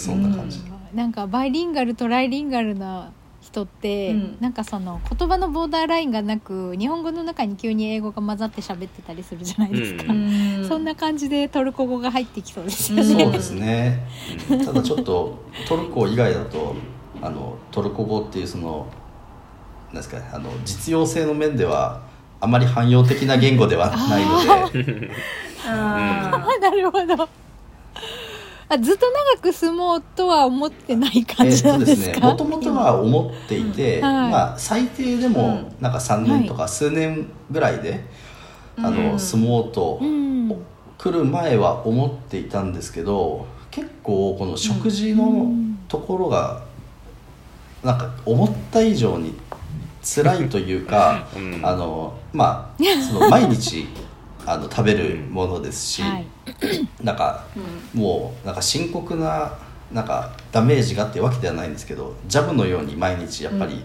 [0.00, 0.96] そんな感じ、うん。
[0.96, 4.36] なんかバイリンガルトライリンガルな人って、うん。
[4.40, 10.64] なんかその言葉のボーダーラインがなく日本語の中に急に英語が混ざって喋ってたりするじゃないですか、うん。
[10.68, 14.06] そんな感じでトルコ語が入ってきそうですようんね、そうですね、
[14.64, 16.74] ただちょっとトルコ以外だと
[17.22, 18.86] あのトルコ語っていうその
[19.88, 22.00] なんですかねあの実用性の面では
[22.40, 25.10] あまり汎用的な言語ではないので。
[25.66, 27.28] あ あなるほど
[28.72, 34.30] あずっと長く住もうとは思ってない感えじなんですか、ねもともとは思っていて、うんはい。
[34.30, 35.82] まあ、最低でもうん。
[35.82, 38.04] なんか3年とか数年ぐらいで、
[38.76, 39.18] あのうん。
[39.18, 40.48] 住もうとうん。
[40.98, 45.78] 来る前は思っていたんですけど結構この食事うのん。
[45.88, 46.62] ところが
[47.82, 49.34] なんか思った以上に
[50.02, 51.60] 辛いというかうん。
[51.66, 53.88] あのまあその毎日
[54.46, 56.26] あの食べるものですし、 はい
[57.02, 58.00] なんかーうん。
[58.00, 59.58] もうなんか深刻な
[59.92, 63.84] なんかダメージがってわけではないんですけどジャブのように毎日やっぱり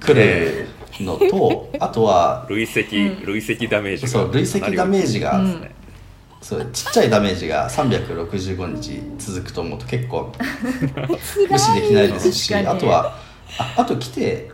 [0.00, 0.68] 来る
[1.00, 3.26] のと、 あとは累積、うん。
[3.26, 5.40] 累積ダメージがそう累積ダメージが、
[6.40, 10.30] そうちっちゃいダメージが365日続くと思うと結構
[11.48, 13.16] 無視できないですしあとは
[13.58, 14.50] ああと来て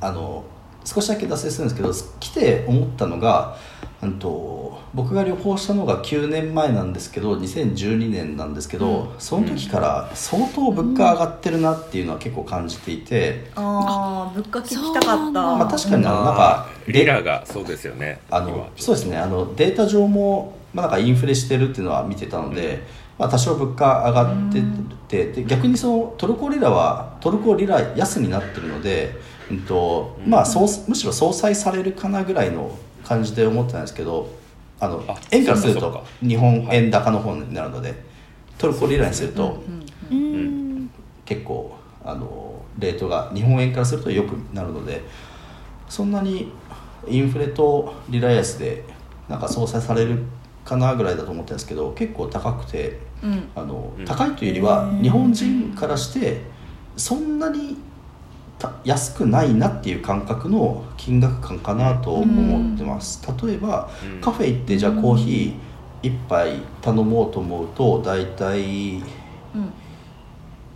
[0.00, 0.44] あの
[0.86, 3.58] 少しだけ脱線するんですけど来て思ったのが、
[4.02, 4.65] うん、と
[4.96, 9.20] 僕が旅行したのが9年前なんですけど2012年なんですけど、うん。
[9.20, 15.42] その時から相当物価上がってるなっていうのは結構感じていて、ああ物価聞きたかった。
[15.42, 18.20] まあ、確かにあのなんあかーリラがそうですよね。
[18.30, 19.18] あのそうですね。
[19.18, 22.80] あのデータ上も、まあ、なんかインフレしてるっていうのは見てたので、うん。
[23.18, 24.62] まあ、多少物価上がって
[25.08, 29.14] てで逆にそのトルコリラはトルコリラ安になってるので、
[29.50, 34.28] うんとまあ、そうむしろ相殺されるかなぐらいの感じで思ってたんですけど
[34.78, 37.94] あのあ円からすると日本円高の方になるので、
[38.58, 39.62] トルコリラにすると
[41.24, 45.02] 結構あのレートが日本円からすると良くなるので
[45.88, 46.52] そんなに
[47.08, 48.84] インフレとリラ安で
[49.28, 50.24] なんか相殺される
[50.64, 53.48] かなぐらいだと思ったんですけど結構高くてうん。
[53.54, 54.04] あの、うん。
[54.04, 56.42] 高いというよりは日本人からして
[56.96, 57.95] そんなにた
[58.84, 64.20] 安くないなっていう感覚の金額感かなと思ってます、例えばうん。
[64.20, 69.02] カフェ行ってじゃあコーヒー1杯頼もうと思うと大体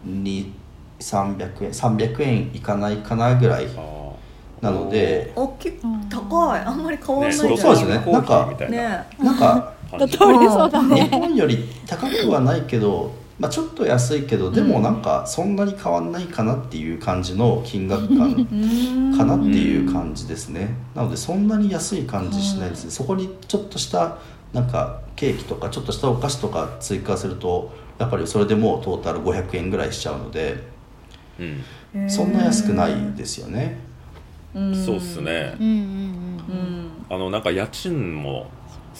[0.04, 0.22] うん。
[0.24, 0.52] に
[0.98, 4.00] 300円300円いかないかなぐらいあ
[4.60, 5.32] なので。
[5.36, 6.60] あ結構高い。
[6.60, 7.98] あんまり変わんないじゃねんそうですね。
[8.04, 9.06] コーヒーみたいなね。
[9.18, 10.00] なんか日
[10.94, 11.08] ね。
[11.10, 20.74] 本より高くはないけど、まあ、ちょっと安いけどでもなんかそんなに変わんないかなっていう感じの金額感うんかなっていう感じですね。
[20.94, 22.90] なのでそんなに安い感じしないですね。
[22.90, 24.18] そこにちょっとした
[24.52, 30.62] なんかケーキとかちょっとしたお菓子とか追加するとやっぱりそれでもうトータル500円ぐらいしちゃうので
[31.38, 32.10] うん。
[32.10, 33.78] そんな安くないですよね。
[34.54, 34.84] うん。
[34.84, 35.56] そうっすね。
[35.58, 36.90] うんうんうん。
[37.08, 38.50] あのなんか家賃も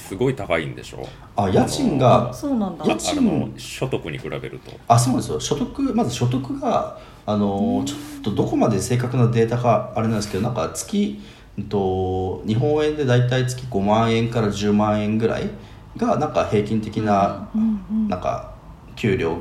[0.09, 1.07] すごい高いんでしょ？
[1.37, 2.85] あ家賃あがそうなんだ。
[2.85, 3.55] あ家賃。
[3.57, 4.73] 所得に比べると。
[4.89, 5.41] あそうなんですよ。
[5.41, 11.21] 所得まず所得があのちょっとどこまで正確なデータかあれなんですけどなんか月
[11.59, 15.51] うんと日本円で大体月5万円から10万円ぐらい
[15.97, 18.55] がなんか平均的なうんうんなんか
[18.97, 19.37] 給料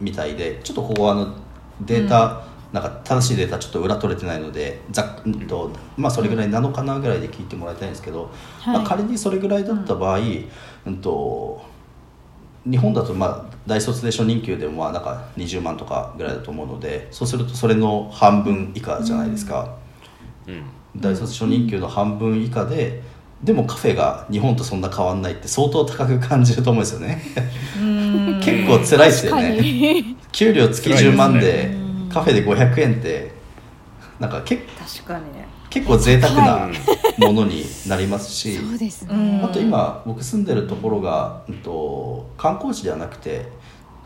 [0.00, 1.34] みたいでちょっとここはあの
[1.80, 2.42] データ、
[2.74, 8.78] なんか正しいデータちょっと裏取れてないのでざっうんとまあそれぐらいなのかなぐらいで聞いてもらいたいんですけど、はい。
[8.78, 10.96] まあ、仮にそれぐらいだった場合、うん。
[10.96, 11.64] と
[12.68, 19.76] 日本だとまあ大卒で初任給でもまあなんか20万とかぐらいだと思うのでそうするとそれの半分以下じゃないですか、
[20.48, 20.64] うん。
[20.96, 23.02] 大卒初任給の半分以下で
[23.44, 27.22] でもカフェが日本とそんな変わんないって相当高く感じると思うんですよね。
[27.80, 28.40] うん。
[28.42, 29.60] 結構辛いですよね。
[29.60, 30.16] に。
[30.32, 31.83] 給料月辛いですね10万でうん
[32.14, 33.32] カフェで500円って
[34.20, 35.24] なんかけ確かに。
[35.36, 36.74] ね結構贅沢なうん
[37.18, 39.44] ものになりますしそうですうんね。
[39.44, 43.48] あと今僕住んでるところが、うんと、観光地ではなくて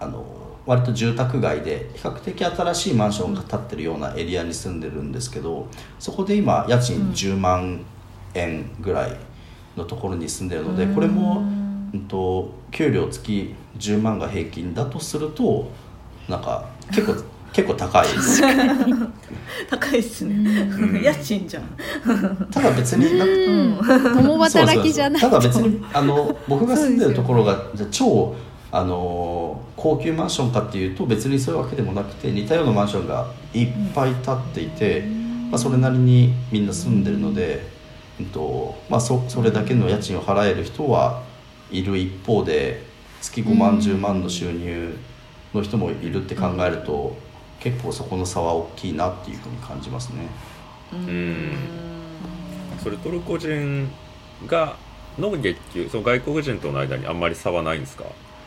[0.00, 0.24] あの
[0.64, 7.84] 割と住宅街で比較的新しいマンションが建ってるようなエリアに住んでるんですけどそこで今家賃10万
[8.32, 9.16] 円ぐらい
[9.76, 11.40] のところに住んでるのでこれも、
[11.92, 15.70] うん、と給料月10万が平均だとすると
[16.28, 17.22] なんか結構
[17.52, 18.42] 結構高いです。
[19.70, 21.00] 高いっすね。
[21.02, 22.48] 家賃じゃん。
[22.50, 23.04] ただ別に
[24.14, 25.20] 共働きじゃない。
[25.20, 28.34] ただ別にあの僕が住んでるところがじゃ超
[28.70, 35.02] あの高級マンションかっていうと別にそういうわけでもなくて似たようなマンションがいっぱい建っていて、
[35.50, 37.62] まあ、それなりにみんな住んでるので、
[38.20, 41.22] えっとまあ、そそれだけの家賃を払える人は
[41.70, 42.82] いる一方で
[43.20, 44.96] 月5万10万の収入
[45.54, 47.16] の人もいるって考えると、
[47.60, 50.28] 結構そこの差は大きいなっていうふうに感じますね。
[50.92, 51.52] うん。
[52.82, 53.90] それトルコ人
[54.46, 54.76] が
[55.18, 58.04] の月給その外国人との間にあんまり差はないんですか？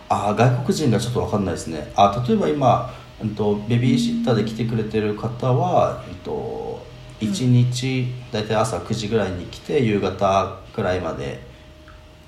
[0.10, 1.92] あ外国人がちょっと分かんないですね。
[1.96, 6.86] あ例えば今、えっと、ベビーシッターで来てくれてる方は、えっと、
[7.20, 11.40] 1日大体朝9時ぐらいに来て夕方ぐらいまで、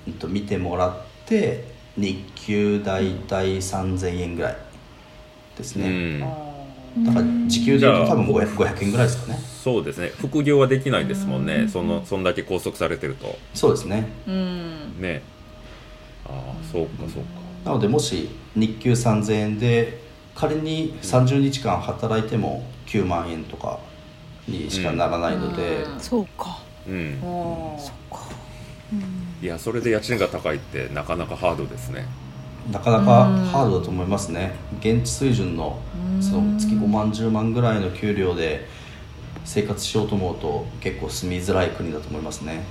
[0.06, 1.64] えっと、見てもらって
[1.96, 4.56] 日給大体3000円ぐらい
[5.56, 6.43] ですね、うん
[6.98, 9.38] だから時給でいうと多分 500, 500円ぐらいですかね。
[9.62, 10.12] そうですね。
[10.18, 13.36] 副業はできないですもんね、そのそんだけ拘束されてると。
[13.54, 14.08] そうですね。
[14.26, 15.00] うん。
[15.00, 15.22] ね。
[16.26, 17.40] ああそうかそうか。
[17.64, 20.00] なのでもし日給3000円で
[20.34, 23.80] 仮に30日間働いても9万円とか
[24.46, 26.58] にしかならないので、うん、そうか。
[26.86, 27.18] うん。
[27.20, 28.20] そうか、
[28.92, 32.06] うん、いやそれで家賃が高いってなかなかハードですね
[32.70, 34.54] なかなかハードだと思いますね。
[34.80, 35.78] 現地水準の
[36.20, 38.66] その月5万10万ぐらいの給料で
[39.44, 42.64] 生活しようと思うと結構住みづらい国だと思いますね。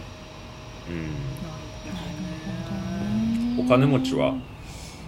[3.58, 3.66] うん。
[3.66, 4.34] お金持ちは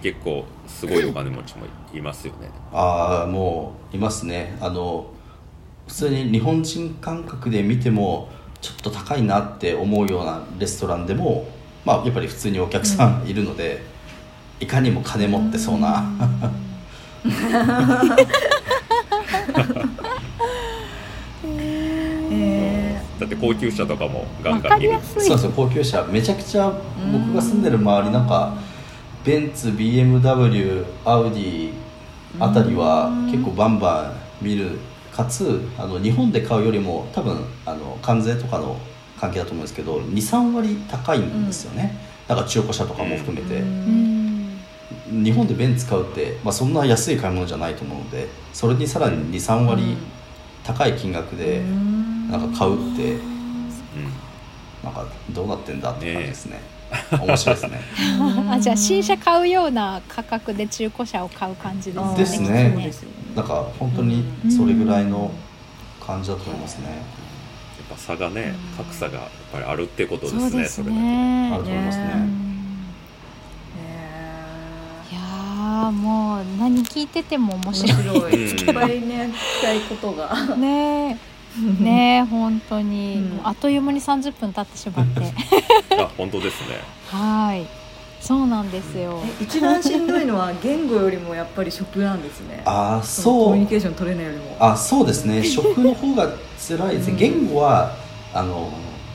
[0.02, 2.50] 結構すごいお金持ちもいますよね。
[2.72, 4.56] ああもういますね。
[4.60, 5.10] あの
[5.88, 8.28] 普通に日本人感覚で見ても
[8.60, 11.48] ちょっと高いなって思うようなレストランでも
[11.84, 13.95] まあやっぱり普通にお客さんいるので、うん
[14.60, 16.04] いかにも金持ってそうな。
[23.18, 24.98] だって高級車とかもガンガン見る。
[25.18, 26.70] そうそう高級車めちゃくちゃ
[27.12, 28.56] 僕が住んでる周りなんか
[29.24, 31.72] ベンツ BMW アウディ
[32.38, 34.78] あたりは結構バンバン見る。
[35.16, 38.78] かつあの日本で買うよりも多分あの関税とかの
[39.18, 44.15] 関係だと思うんですけど23割高いんですよね、うん、だから中古車とかも含めて。
[45.10, 49.96] うん日本でベンツ買うって、まあ、そんな安い買い物じゃないと思うのでそれにさらに23割
[50.64, 51.62] 高い金額で
[52.30, 53.20] なんか買うって、うん、
[54.82, 56.76] なんかどうなってんだって感じですね。
[57.10, 57.80] 面白いですね
[58.48, 62.74] あじゃあ新車買うような価格で中古車を買う感じですね。
[62.76, 63.10] ですね。
[63.34, 65.30] なんか本当にそれぐらいの
[66.04, 66.86] 感じだと思いますね。
[66.86, 66.94] やっ
[67.90, 70.64] ぱ差がね、格差がやっぱりあるってことですね。
[70.64, 72.55] そすねあると思いますね。
[75.66, 78.34] あもう何聞いてても面白い。
[78.34, 80.56] いっぱいね聞きたいことが。
[80.56, 81.18] ね。
[81.80, 85.32] えねえ本当に、うん、あっという間に30分経ってしまって。
[85.98, 86.76] あ本当ですね。
[87.10, 87.66] はい。
[88.20, 89.20] そうなんですよ。
[89.40, 92.62] 一番しんどいのは言語よりもやっぱり食なんですね。
[92.64, 93.44] あそう。
[93.46, 94.56] コミュニケーション取れないよりも。
[94.60, 95.42] あそうですね。
[95.44, 97.92] 食の方が辛いですね、うん、言語は
[98.32, 98.70] あの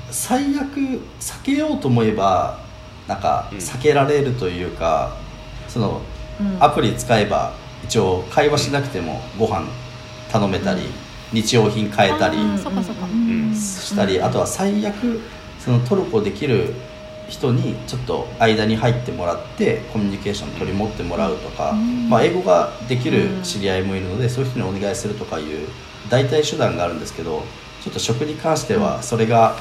[0.10, 0.76] 最悪
[1.20, 2.60] 避けようと思えば
[3.08, 5.16] なんか避けられるというか、
[5.66, 6.02] うん、その
[6.60, 9.68] アプリ使えば一応会話しなくてもご飯
[10.32, 10.82] 頼めたり、
[11.34, 12.38] 日用品買えたり
[13.56, 15.20] したりあとは最悪
[15.60, 16.74] そのトルコできる
[17.30, 21.72] 人にちょっと間に入ってもらってコミュニケーション取り持ってもらうとか、
[22.10, 25.68] まあ、英語ができる知り合いもいるのでそういう人にお願いするとかいう
[26.10, 27.44] 代替手段があるんですけど
[27.82, 29.56] ちょっと食に関してはそれが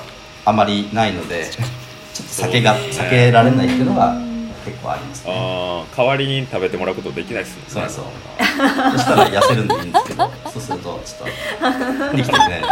[0.45, 4.30] あまりないのでちょっと酒が避けられないっていうのが
[4.65, 7.65] 結構あります、ね、ああ代わりに食べてもらうことできないですね。
[7.69, 8.05] そうそう。
[8.93, 10.31] そしたら痩せるんでいいんですけど。
[10.53, 12.63] そうするとちょっとできてね。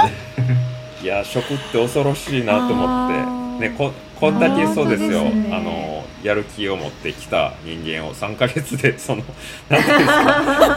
[1.02, 3.38] いや食って恐ろしいなと思って。
[3.58, 9.22] ねここんだけそうですよ、ね、あのやる気を持ってきた人間を3か月でその
[9.68, 10.76] 何ていうんですか。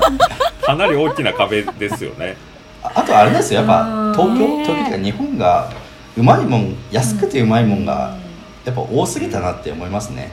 [0.61, 2.37] かなり大きな壁ですよね。
[2.83, 3.61] あとあれですよ。
[3.61, 5.71] やっぱ東京東京というか日本が
[6.17, 8.15] うまいもん安くてうまいもんが
[8.65, 10.31] やっぱ多すぎたなって思いますね、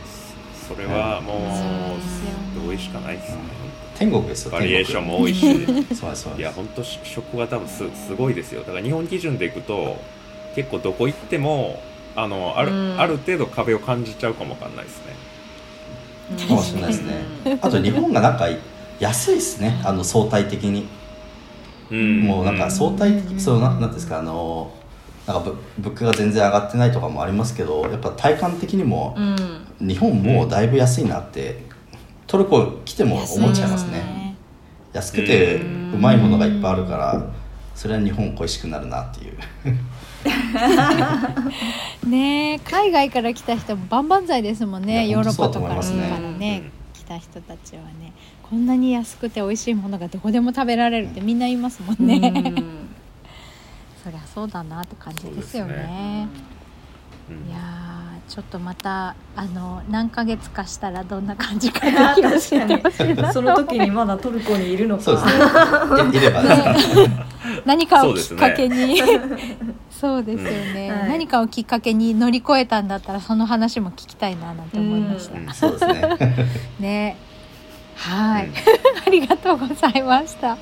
[0.68, 3.16] それはもう同意しかない。
[3.16, 3.38] ですね
[3.98, 5.66] 天国ですよバリエーションも多いし。
[5.94, 8.60] そうそういや本当食は多分すすごいですよ。
[8.60, 9.96] だから日本基準でいくと
[10.54, 11.82] 結構どこ行っても
[12.14, 15.14] あのある,、ある程度壁を感じちゃうかもわかんないですね。
[16.46, 17.24] かもしれないですね。
[17.60, 18.46] あと日本がなんか
[19.00, 19.80] 安いですね。
[19.84, 20.86] あの相対的に、
[21.90, 24.70] うん、もうなんか相対的そうななんですかあの
[25.28, 29.36] なんかぶ物価が全然上がってないとかもありますけどやっぱ体感的にもうん。
[29.80, 31.62] 日本もうだいぶ安いなって
[32.26, 33.92] トルコ来ても思っちゃいますね。
[33.92, 34.36] ね
[34.92, 37.30] 安くてうまいものがいっぱいあるから
[37.74, 39.36] それは日本恋しくなるなっていう。
[42.08, 45.06] ねえ海外から来た人も万々歳ですもんいね。
[45.06, 48.12] ヨーロッパとかからねね来た人たちはね。
[48.42, 52.16] こんなに安くて美味しいものがどこでも食べられるってみんな言いますもんね、
[52.56, 52.77] うん
[54.08, 56.28] そりゃそうだなって感じですよそうですね。
[57.28, 57.48] うん。
[57.50, 65.02] いやーちょっとまたあの何ヶ月かしたらどんな感じかなその時にまだトルコにいるのか。
[65.02, 66.40] そうですね。
[67.04, 67.26] ね。
[67.66, 68.98] 何かをきっかけに。
[69.90, 71.08] そうですよね、はい。
[71.10, 76.16] 何かをきっかけに乗り越えたんだったらその話も聞きたいななんて思いました、ね。
[76.80, 77.16] ね。
[77.96, 78.52] はい、うん。
[79.06, 80.56] ありがとうございました。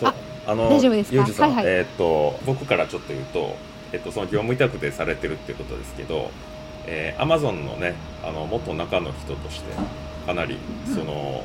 [0.47, 1.15] あの大丈夫ですか？
[1.15, 1.73] ユージさん、はいはい。
[1.75, 3.55] えーっと僕からちょっと言うと、
[3.91, 6.29] えっとその業務委託でされてるっていうことですけど、
[6.85, 9.73] えー、アマゾンのねあの元中の人として
[10.25, 11.43] かなりその、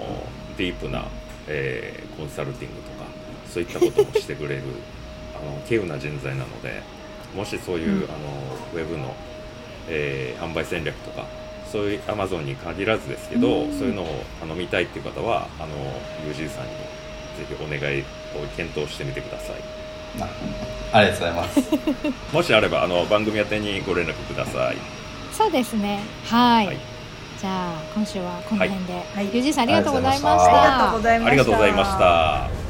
[0.58, 1.04] ディープな、
[1.48, 3.06] えーコンサルティングとか
[3.50, 4.62] そういったこともしてくれる
[5.34, 6.82] あの稀有な人材なので
[7.34, 8.04] もしそういう、うん。
[8.04, 8.08] あの
[8.74, 9.14] ウェブの、
[9.88, 11.24] えー販売戦略とか
[11.72, 13.72] そういうアマゾンに限らずですけど、うん。
[13.78, 15.74] そういうのを頼みたいっていう方はあの
[16.30, 17.03] UG さんにぜ
[17.42, 19.56] ひお願いを検討してみてください。
[20.20, 20.28] あ
[20.92, 21.60] ありがとうございます。
[22.32, 24.76] もしあればあの番組宛てにご連絡ください。
[25.32, 26.00] そうですね。
[26.28, 26.76] はい、はい。
[27.40, 29.28] じゃあ今週はこの辺で、はい。
[29.32, 31.26] ゆうじさんありがとうございましありがとうございましたた。
[31.26, 31.94] ありがとうございました。
[31.94, 32.63] ありがとうございました